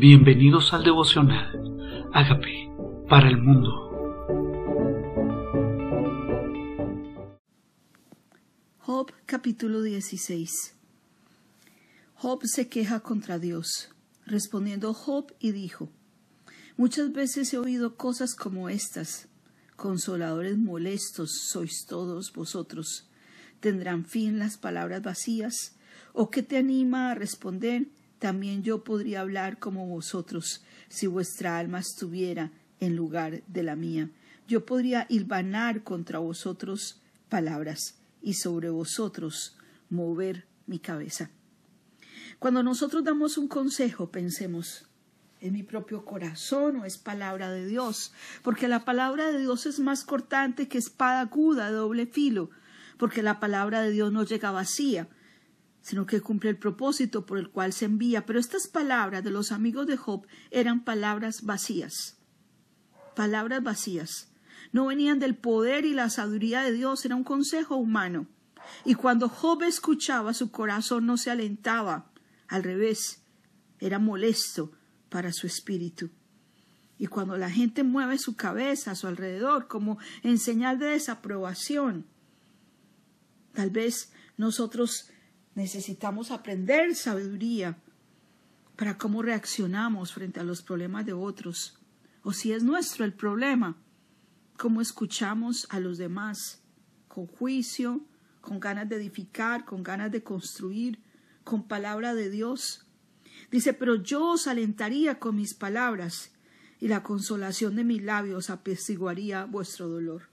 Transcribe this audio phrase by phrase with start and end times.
[0.00, 2.08] Bienvenidos al devocional.
[2.14, 2.72] Hágame
[3.06, 3.68] para el mundo.
[8.78, 10.74] Job capítulo 16
[12.14, 13.90] Job se queja contra Dios.
[14.24, 15.90] Respondiendo Job y dijo,
[16.78, 19.28] Muchas veces he oído cosas como estas.
[19.76, 23.06] Consoladores molestos sois todos vosotros.
[23.60, 25.76] ¿Tendrán fin las palabras vacías?
[26.14, 27.88] ¿O qué te anima a responder?
[28.20, 34.10] También yo podría hablar como vosotros, si vuestra alma estuviera en lugar de la mía.
[34.46, 39.56] Yo podría hilvanar contra vosotros palabras y sobre vosotros
[39.88, 41.30] mover mi cabeza.
[42.38, 44.86] Cuando nosotros damos un consejo, pensemos,
[45.40, 48.12] ¿es mi propio corazón o es palabra de Dios?
[48.42, 52.50] Porque la palabra de Dios es más cortante que espada aguda de doble filo,
[52.98, 55.08] porque la palabra de Dios no llega vacía,
[55.82, 58.26] sino que cumple el propósito por el cual se envía.
[58.26, 62.18] Pero estas palabras de los amigos de Job eran palabras vacías,
[63.16, 64.32] palabras vacías.
[64.72, 68.26] No venían del poder y la sabiduría de Dios, era un consejo humano.
[68.84, 72.10] Y cuando Job escuchaba, su corazón no se alentaba,
[72.46, 73.22] al revés,
[73.78, 74.72] era molesto
[75.08, 76.10] para su espíritu.
[76.98, 82.06] Y cuando la gente mueve su cabeza a su alrededor como en señal de desaprobación,
[83.54, 85.10] tal vez nosotros
[85.54, 87.78] Necesitamos aprender sabiduría
[88.76, 91.78] para cómo reaccionamos frente a los problemas de otros.
[92.22, 93.76] O si es nuestro el problema,
[94.56, 96.62] cómo escuchamos a los demás,
[97.08, 98.00] con juicio,
[98.40, 101.00] con ganas de edificar, con ganas de construir,
[101.44, 102.86] con palabra de Dios.
[103.50, 106.32] Dice, pero yo os alentaría con mis palabras,
[106.78, 110.29] y la consolación de mis labios apaciguaría vuestro dolor.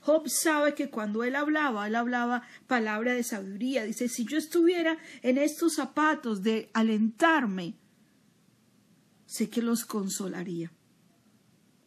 [0.00, 3.84] Job sabe que cuando él hablaba, él hablaba palabra de sabiduría.
[3.84, 7.74] Dice, si yo estuviera en estos zapatos de alentarme,
[9.26, 10.72] sé que los consolaría.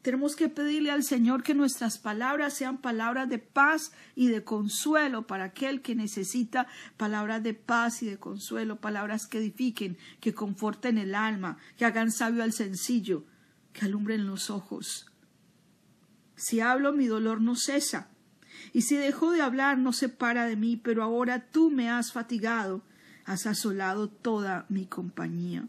[0.02, 5.28] Tenemos que pedirle al Señor que nuestras palabras sean palabras de paz y de consuelo
[5.28, 6.68] para aquel que necesita
[6.98, 12.12] palabras de paz y de consuelo, palabras que edifiquen, que conforten el alma, que hagan
[12.12, 13.26] sabio al sencillo,
[13.74, 15.11] que alumbren los ojos.
[16.42, 18.10] Si hablo, mi dolor no cesa.
[18.74, 22.12] Y si dejo de hablar, no se para de mí, pero ahora tú me has
[22.12, 22.82] fatigado,
[23.26, 25.68] has asolado toda mi compañía.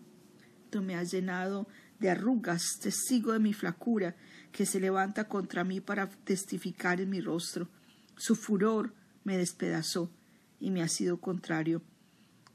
[0.70, 1.68] Tú me has llenado
[1.98, 4.16] de arrugas, testigo de mi flacura,
[4.50, 7.68] que se levanta contra mí para testificar en mi rostro.
[8.16, 8.94] Su furor
[9.24, 10.10] me despedazó
[10.58, 11.82] y me ha sido contrario.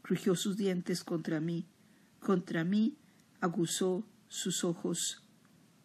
[0.02, 1.68] Crujió sus dientes contra mí,
[2.20, 2.98] contra mí
[3.42, 5.24] aguzó sus ojos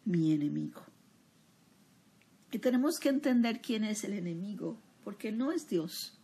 [0.03, 0.92] mi enemigo.
[2.53, 6.19] Y tenemos que entender quién es el enemigo, porque no es Dios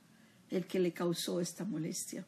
[0.52, 2.24] el que le causó esta molestia.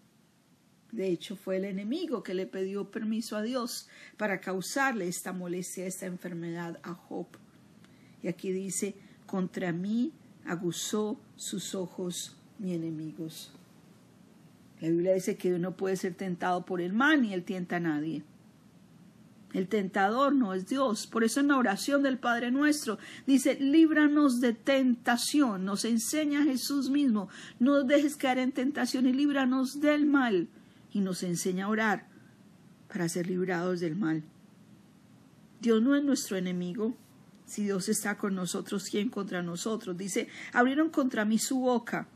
[0.92, 5.86] De hecho, fue el enemigo que le pidió permiso a Dios para causarle esta molestia,
[5.86, 7.28] esta enfermedad a Job.
[8.24, 8.96] Y aquí dice,
[9.28, 10.14] contra mí
[10.46, 13.52] aguzó sus ojos mi enemigos.
[14.80, 17.82] La Biblia dice que uno puede ser tentado por el mal y él tienta a
[17.82, 18.24] nadie.
[19.54, 21.08] El tentador no es Dios.
[21.08, 22.98] Por eso en la oración del Padre nuestro
[23.28, 25.66] dice, líbranos de tentación.
[25.66, 27.30] Nos enseña Jesús mismo,
[27.60, 30.48] no dejes caer en tentación y líbranos del mal.
[30.94, 32.08] Y nos enseña a orar
[32.88, 34.24] para ser librados del mal.
[35.62, 36.96] Dios no es nuestro enemigo.
[37.46, 39.98] Si Dios está con nosotros, ¿quién contra nosotros?
[39.98, 42.08] Dice, abrieron contra mí su boca.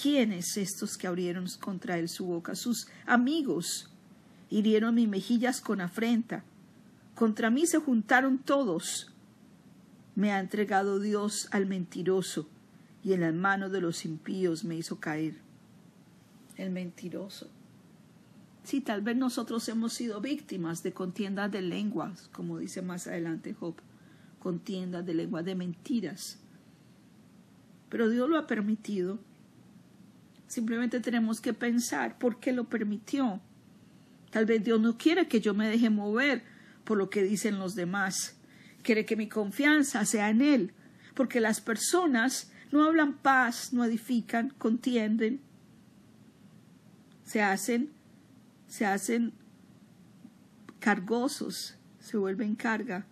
[0.00, 2.54] ¿Quiénes estos que abrieron contra él su boca?
[2.54, 3.91] Sus amigos
[4.52, 6.44] hirieron mis mejillas con afrenta.
[7.14, 9.10] Contra mí se juntaron todos.
[10.14, 12.48] Me ha entregado Dios al mentiroso,
[13.02, 15.36] y en las manos de los impíos me hizo caer.
[16.56, 17.48] El mentiroso.
[18.62, 23.54] Sí, tal vez nosotros hemos sido víctimas de contiendas de lenguas, como dice más adelante
[23.54, 23.74] Job,
[24.38, 26.38] contiendas de lenguas de mentiras.
[27.88, 29.18] Pero Dios lo ha permitido.
[30.46, 33.40] Simplemente tenemos que pensar por qué lo permitió.
[34.32, 36.42] Tal vez Dios no quiere que yo me deje mover
[36.84, 38.34] por lo que dicen los demás.
[38.82, 40.72] Quiere que mi confianza sea en Él,
[41.14, 45.42] porque las personas no hablan paz, no edifican, contienden,
[47.24, 47.90] se hacen,
[48.68, 49.34] se hacen
[50.80, 53.06] cargosos, se vuelven carga.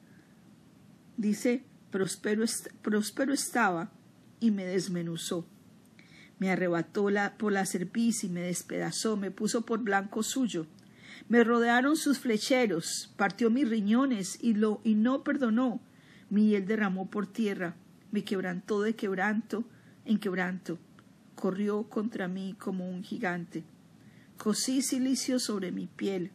[1.19, 2.47] Dice, próspero,
[2.81, 3.93] próspero estaba
[4.41, 5.47] y me desmenuzó.
[6.39, 10.67] Me arrebató la, por la cerviz y me despedazó, me puso por blanco suyo
[11.29, 15.81] me rodearon sus flecheros, partió mis riñones y, lo, y no perdonó.
[16.29, 17.77] Mi hiel derramó por tierra,
[18.11, 19.65] me quebrantó de quebranto
[20.05, 20.79] en quebranto.
[21.35, 23.65] Corrió contra mí como un gigante.
[24.37, 26.31] Cosí silicio sobre mi piel.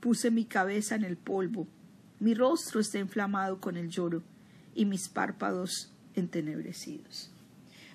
[0.00, 1.68] puse mi cabeza en el polvo,
[2.18, 4.22] mi rostro está inflamado con el lloro
[4.74, 7.30] y mis párpados entenebrecidos.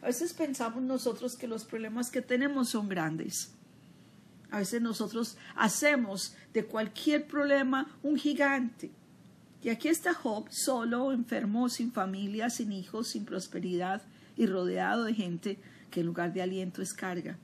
[0.02, 3.54] A veces pensamos nosotros que los problemas que tenemos son grandes.
[4.52, 8.92] A veces nosotros hacemos de cualquier problema un gigante.
[9.62, 14.02] Y aquí está Job, solo, enfermo, sin familia, sin hijos, sin prosperidad
[14.38, 15.60] y rodeado de gente
[15.92, 17.38] que en lugar de aliento es carga.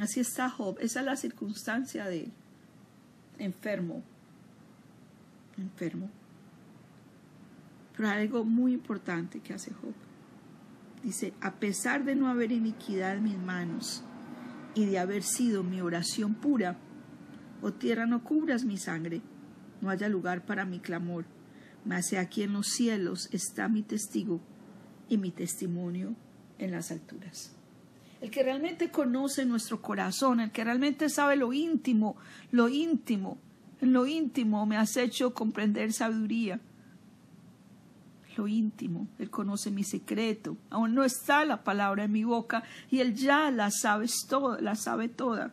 [0.00, 2.32] Así está Job, esa es la circunstancia de él.
[3.38, 4.02] Enfermo,
[5.56, 6.10] enfermo.
[7.96, 9.94] Pero hay algo muy importante que hace Job.
[11.02, 14.04] Dice, a pesar de no haber iniquidad en mis manos
[14.74, 16.76] y de haber sido mi oración pura,
[17.62, 19.22] oh tierra no cubras mi sangre,
[19.80, 21.24] no haya lugar para mi clamor,
[21.84, 24.40] mas aquí en los cielos está mi testigo
[25.08, 26.14] y mi testimonio
[26.58, 27.54] en las alturas.
[28.20, 32.16] El que realmente conoce nuestro corazón, el que realmente sabe lo íntimo,
[32.50, 33.38] lo íntimo,
[33.80, 36.60] en lo íntimo me has hecho comprender sabiduría.
[38.36, 40.56] Lo íntimo, Él conoce mi secreto.
[40.70, 44.74] Aún no está la palabra en mi boca y Él ya la sabe toda, la
[44.74, 45.52] sabe toda.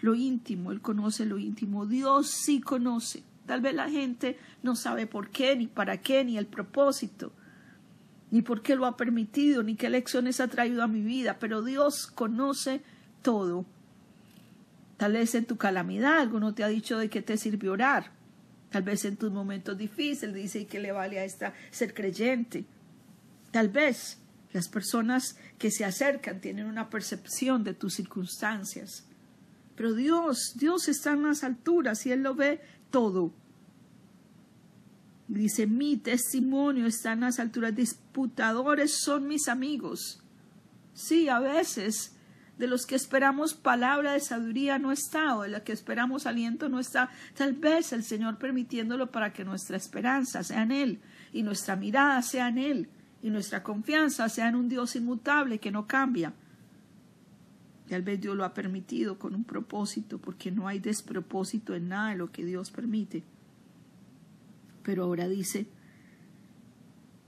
[0.00, 1.86] Lo íntimo, Él conoce lo íntimo.
[1.86, 3.22] Dios sí conoce.
[3.46, 7.32] Tal vez la gente no sabe por qué, ni para qué, ni el propósito
[8.30, 11.62] ni por qué lo ha permitido, ni qué lecciones ha traído a mi vida, pero
[11.62, 12.82] Dios conoce
[13.22, 13.64] todo.
[14.96, 18.10] Tal vez en tu calamidad alguno te ha dicho de qué te sirvió orar.
[18.70, 22.64] Tal vez en tus momentos difíciles dice que le vale a esta ser creyente.
[23.50, 24.18] Tal vez
[24.52, 29.06] las personas que se acercan tienen una percepción de tus circunstancias.
[29.74, 32.60] Pero Dios, Dios está en las alturas y Él lo ve
[32.90, 33.32] todo.
[35.28, 40.22] Dice, mi testimonio está en las alturas, disputadores son mis amigos.
[40.94, 42.17] Sí, a veces
[42.58, 46.68] de los que esperamos palabra de sabiduría no está, o de los que esperamos aliento
[46.68, 51.00] no está, tal vez el Señor permitiéndolo para que nuestra esperanza sea en Él,
[51.32, 52.88] y nuestra mirada sea en Él,
[53.22, 56.34] y nuestra confianza sea en un Dios inmutable que no cambia.
[57.88, 62.10] Tal vez Dios lo ha permitido con un propósito, porque no hay despropósito en nada
[62.10, 63.24] de lo que Dios permite
[64.88, 65.66] pero ahora dice,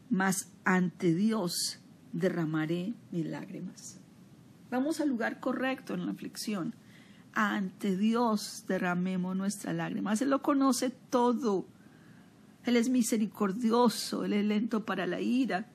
[0.09, 1.79] mas ante Dios
[2.11, 4.00] derramaré mis lágrimas.
[4.71, 6.75] Vamos al lugar correcto en la aflicción.
[7.33, 10.21] Ante Dios derramemos nuestras lágrimas.
[10.23, 11.67] Él lo conoce todo.
[12.65, 15.67] Él es misericordioso, Él es lento para la ira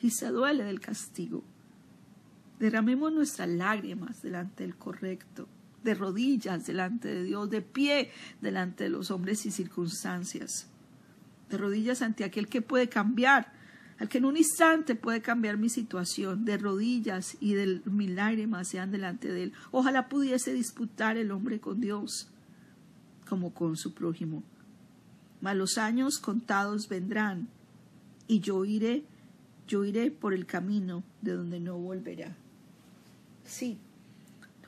[0.00, 1.44] y se duele del castigo.
[2.58, 5.46] Derramemos nuestras lágrimas delante del correcto,
[5.84, 10.70] de rodillas delante de Dios, de pie delante de los hombres y circunstancias
[11.48, 13.52] de rodillas ante aquel que puede cambiar,
[13.98, 18.68] al que en un instante puede cambiar mi situación, de rodillas y de mis lágrimas
[18.68, 19.52] sean delante de él.
[19.70, 22.28] Ojalá pudiese disputar el hombre con Dios
[23.28, 24.42] como con su prójimo.
[25.40, 27.48] Mas los años contados vendrán
[28.28, 29.04] y yo iré,
[29.66, 32.36] yo iré por el camino de donde no volverá.
[33.44, 33.78] Sí,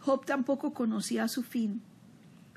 [0.01, 1.83] Job tampoco conocía su fin,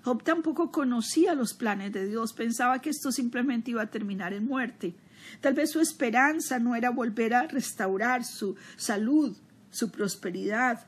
[0.03, 4.45] Job tampoco conocía los planes de Dios, pensaba que esto simplemente iba a terminar en
[4.45, 4.95] muerte.
[5.39, 9.35] Tal vez su esperanza no era volver a restaurar su salud,
[9.69, 10.85] su prosperidad,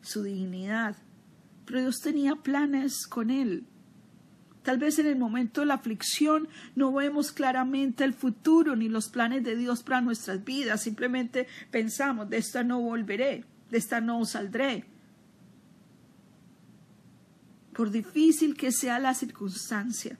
[0.00, 0.96] su dignidad,
[1.64, 3.64] pero Dios tenía planes con él.
[4.62, 9.08] Tal vez en el momento de la aflicción no vemos claramente el futuro ni los
[9.08, 14.24] planes de Dios para nuestras vidas, simplemente pensamos, de esta no volveré, de esta no
[14.24, 14.84] saldré,
[17.72, 20.16] por difícil que sea la circunstancia,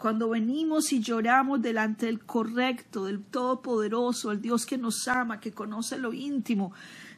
[0.00, 5.52] cuando venimos y lloramos delante del correcto, del Todopoderoso, el Dios que nos ama, que
[5.52, 6.72] conoce lo íntimo,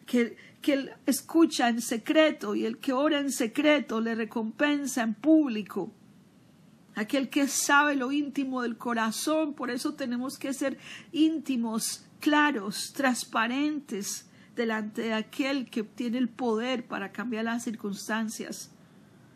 [0.04, 5.92] que, que escucha en secreto y el que ora en secreto le recompensa en público.
[6.96, 10.76] Aquel que sabe lo íntimo del corazón, por eso tenemos que ser
[11.12, 18.72] íntimos, claros, transparentes delante de aquel que tiene el poder para cambiar las circunstancias.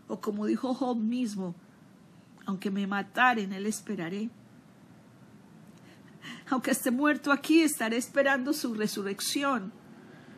[0.09, 1.55] O como dijo Job mismo,
[2.47, 4.31] aunque me mataren, él esperaré.
[6.49, 9.73] Aunque esté muerto aquí, estaré esperando su resurrección.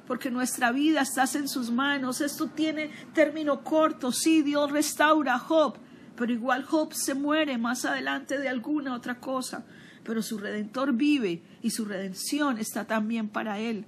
[0.06, 2.22] Porque nuestra vida está en sus manos.
[2.22, 4.10] Esto tiene término corto.
[4.10, 5.76] Sí, Dios restaura a Job.
[6.16, 9.66] Pero igual Job se muere más adelante de alguna otra cosa.
[10.02, 13.84] Pero su redentor vive y su redención está también para él.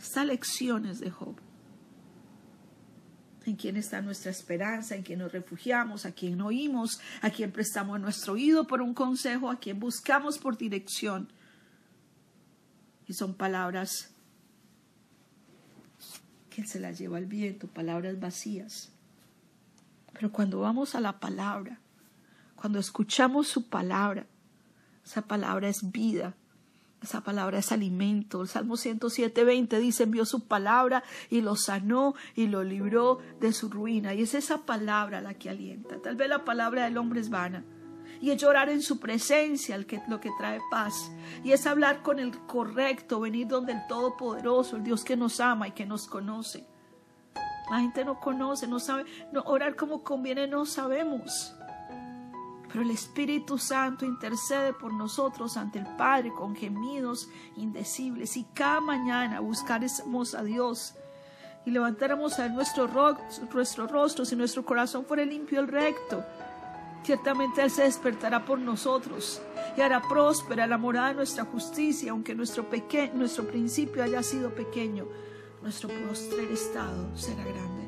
[0.00, 1.45] Estas lecciones de Job
[3.46, 8.00] en quién está nuestra esperanza, en quién nos refugiamos, a quién oímos, a quién prestamos
[8.00, 11.28] nuestro oído por un consejo, a quién buscamos por dirección.
[13.06, 14.10] Y son palabras
[16.50, 18.90] que se las lleva el viento, palabras vacías.
[20.12, 21.78] Pero cuando vamos a la palabra,
[22.56, 24.26] cuando escuchamos su palabra,
[25.04, 26.34] esa palabra es vida,
[27.02, 28.42] esa palabra es alimento.
[28.42, 33.68] El Salmo 107.20 dice, envió su palabra y lo sanó y lo libró de su
[33.68, 34.14] ruina.
[34.14, 36.00] Y es esa palabra la que alienta.
[36.00, 37.64] Tal vez la palabra del hombre es vana.
[38.20, 41.12] Y es llorar en su presencia que, lo que trae paz.
[41.44, 45.68] Y es hablar con el correcto, venir donde el Todopoderoso, el Dios que nos ama
[45.68, 46.66] y que nos conoce.
[47.70, 51.54] La gente no conoce, no sabe, no, orar como conviene no sabemos.
[52.68, 58.36] Pero el Espíritu Santo intercede por nosotros ante el Padre con gemidos indecibles.
[58.36, 60.94] Y cada mañana buscaremos a Dios
[61.64, 62.88] y levantáramos a nuestro,
[63.52, 66.24] nuestro rostro, si nuestro corazón fuera limpio y recto.
[67.02, 69.40] Ciertamente Él se despertará por nosotros
[69.76, 72.66] y hará próspera la morada de nuestra justicia, aunque nuestro,
[73.14, 75.06] nuestro principio haya sido pequeño,
[75.62, 77.86] nuestro postrer estado será grande.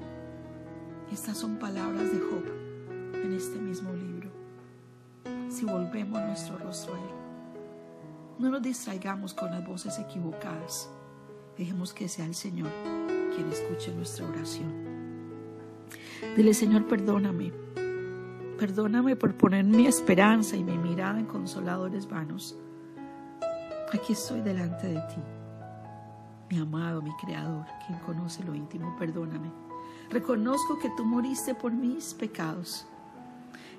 [1.13, 2.45] Estas son palabras de Job
[3.15, 4.18] en este mismo libro.
[5.59, 7.11] Si volvemos nuestro rostro a Él,
[8.39, 10.89] no nos distraigamos con las voces equivocadas.
[11.57, 12.71] Dejemos que sea el Señor
[13.35, 14.73] quien escuche nuestra oración.
[16.37, 17.53] Dile, Señor, perdóname
[18.57, 22.57] Perdóname por poner mi esperanza y mi mirada en consoladores vanos.
[23.93, 25.21] Aquí estoy delante de ti,
[26.51, 29.51] mi amado, mi creador, quien conoce lo íntimo, perdóname.
[30.09, 32.87] Reconozco que tú moriste por mis pecados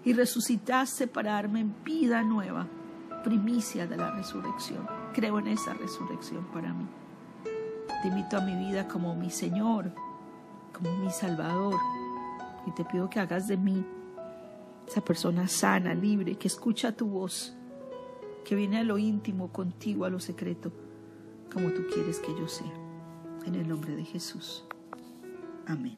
[0.04, 2.68] y resucitaste para darme vida nueva,
[3.24, 4.88] primicia de la resurrección.
[5.14, 6.86] Creo en esa resurrección para mí.
[8.02, 9.92] Te invito a mi vida como mi Señor,
[10.74, 11.76] como mi Salvador,
[12.66, 13.86] y te pido que hagas de mí
[14.88, 17.54] esa persona sana, libre, que escucha tu voz,
[18.44, 20.72] que viene a lo íntimo contigo, a lo secreto,
[21.54, 22.74] como tú quieres que yo sea.
[23.46, 24.66] En el nombre de Jesús.
[25.68, 25.98] Amén.